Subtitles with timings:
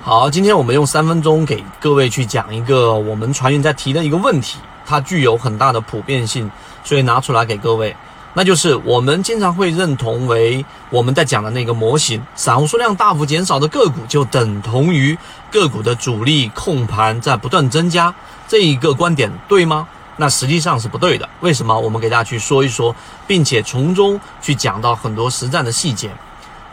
[0.00, 6.50] 好，今天我们用三分钟给各位去讲一个我们船员在提的一个问题，它具有很大的普遍性，
[6.84, 7.94] 所以拿出来给各位。
[8.32, 15.18] 那就是我们经常会认同为我们在讲的那个模型，散户数量大幅减少的个股就等同于
[15.50, 18.14] 个股的主力控盘在不断增加，
[18.46, 19.86] 这一个观点对吗？
[20.16, 21.28] 那实际上是不对的。
[21.40, 21.78] 为什么？
[21.78, 22.94] 我们给大家去说一说，
[23.26, 26.10] 并且从中去讲到很多实战的细节。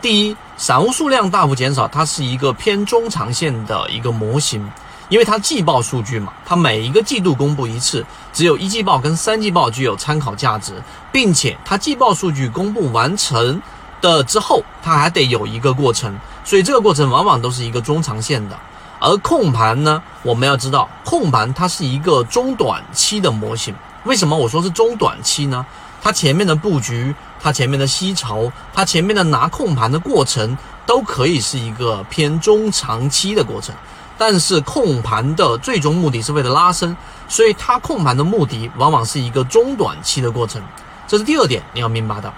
[0.06, 4.64] 第一，散户数量大幅减少，它是一个偏中长线的一个模型。
[5.08, 13.60] 因为它季报数据嘛，它每一个季度公布一次，只有一季报跟三季报具有参考价值，并且它季报数据公布完成
[14.00, 18.56] 的之后，它还得有一个过程，所以这个过程往往都是一个中长线的。
[18.98, 23.74] 而控盘呢，我们要知道，控盘它是一个中短期的模型。
[24.04, 25.64] 为什么我说是中短期呢？
[26.02, 33.74] 它前面的布局，它前面的吸筹，它前面的拿控盘的过程，都可以是一个偏中长期的过程。
[34.18, 36.96] 但是控盘的最终目的是为了拉升，
[37.28, 40.62] 所以它控盘的目的往往是一个中短期的过程，
[41.06, 42.32] 这是第二点你要明白的。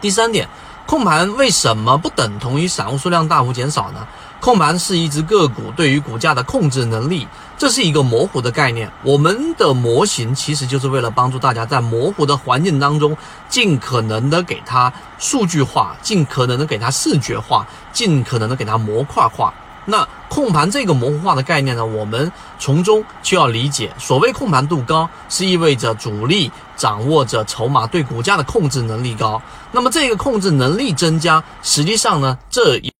[0.00, 0.48] 第三点，
[0.86, 4.06] 控盘为什么不等同于散户数量大幅减少呢？
[4.40, 8.92] 控盘是一只个股对于股价的控制能力，这是一个模糊的概念。
[9.02, 13.16] 我们的模型其实就是为了帮助大家在模糊的环境当中，
[13.48, 19.54] 尽可能的给它数据化，尽可能的给它视觉化，尽可能的给它模块化。
[19.86, 29.40] 那控盘这个模糊化的概念呢，我们从中就要理解，所谓控盘度高，是意味着主力掌握着筹码，对股价的控制能力高。
[29.72, 32.90] 那么这个控制能力增加，实际上呢，这也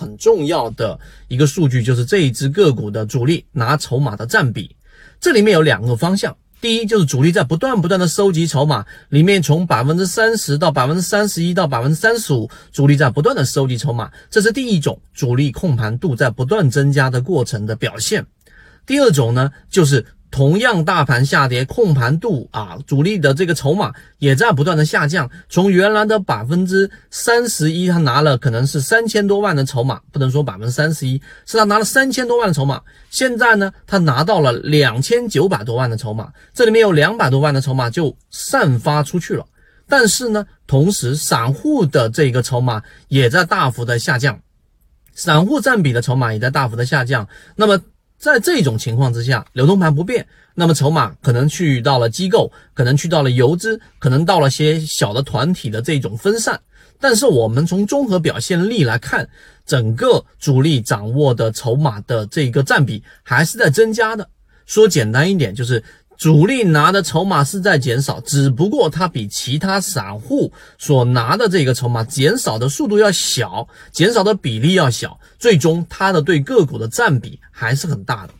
[0.00, 4.76] 很重要的一个数据就是这一只个股的主力拿筹码的占比，
[5.20, 6.36] 这里面有两个方向。
[6.64, 18.24] 第一就是主力在不断不断的收集筹码，里面从百分之三十到百分之三十一到百分之三十五，主力在不断的收集筹码，这是第一种主力控盘度在不断增加的过程的表现。
[18.86, 20.06] 第二种呢，就是。
[20.34, 25.30] 同样，大盘下跌，控盘度啊，主力的这个筹码也在不断的下降。
[25.48, 32.82] 从原来的百分之三十一，他拿了可能是三千多万的筹码，不能说百分之三十一，是他拿了三千多万的筹码。
[33.10, 39.46] 现在呢，他拿到了两千九百多万的筹码，这里面有两百多万的筹码就散发出去了。
[39.88, 44.40] 但是呢，同时散户的这个筹码也在大幅的下降，
[45.14, 47.28] 散户占比的筹码也在大幅的下降。
[47.54, 47.80] 那么。
[48.24, 56.58] 在这种情况之下，流通盘不变，那么筹码可能去到了机构，可能去到了游资，可能到了些小的团体的这种分散。
[56.98, 59.28] 但是我们从综合表现力来看，
[59.66, 64.26] 整个主力掌握的筹码的这个占比还是在增加的。
[64.64, 65.84] 说简单一点，就是。
[66.16, 78.34] 主力拿的筹码是在减少，只不过它比其他散户所拿的这个筹码减少的速度要小，减少的比例要小，最终它的对个股的占比还是很大的。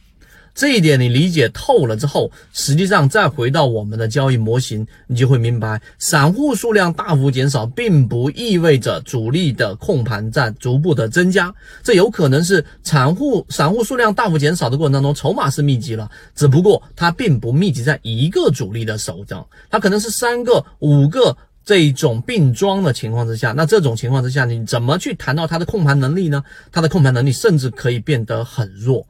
[0.55, 11.53] 这一点你理解透了之后，实际上再回到我们的交易模型，你就会明白，散户数量大幅减少，并不意味着主力的控盘在逐步的增加。
[11.83, 23.53] 这有可能是散户散户数量大幅减少的过程当中，筹码是密集了，只不过它并不密集在一个主力的手上，它可能是三个、五个这种并装的情况之下。
[23.53, 26.45] 那这种情况之下，你怎么去谈到它的控盘能力呢？
[26.71, 29.05] 它的控盘能力甚至可以变得很弱。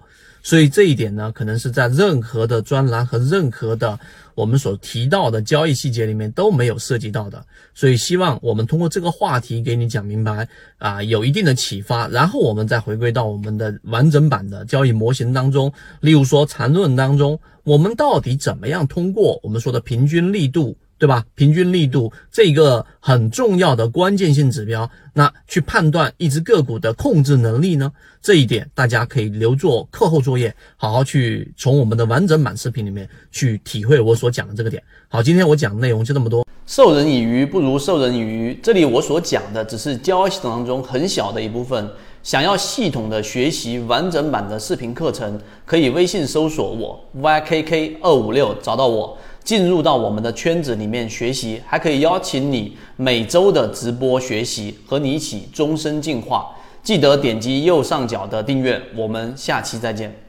[0.45, 3.99] 所以这一点呢，可能是在任何的专栏和任何的
[4.35, 7.45] 我们所提到的交易细节里面都没有涉及到的。
[7.75, 10.47] 所以希望我们通过这个话题给你讲明白
[10.77, 15.73] 啊，有一定的启发，然后我们再回归到我们的完整版的交易模型当中。
[16.01, 20.77] 例如说缠论当中，我们到底怎么样通过我们说的平均力度？
[20.99, 21.25] 对吧？
[21.35, 27.91] 平均力度这个很重要的关键性指标，那去判断一只个股的控制能力呢？
[28.23, 34.83] 这一点大家可以留作课后作业，好好去从我们的完整版视频里面去体会我所讲的这个点。
[35.09, 36.47] 好，今天我讲的内容就这么多。
[36.67, 41.87] 授人以鱼不如授人以渔，这里我所讲的只是交易系统当中很小的一部分。
[42.23, 49.19] 想要系统的学习完整版的视频课程，可以微信搜索我 ykk 二五六找到我。
[49.45, 56.51] 进入到我们的圈子里面学习，还可以邀请你每周的直播学习，和你一起终身进化。
[56.83, 60.24] 记得点击右上角的订阅，我们下期再见。